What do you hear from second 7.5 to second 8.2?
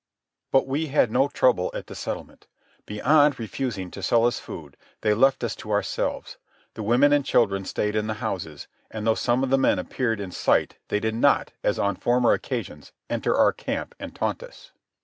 stayed in the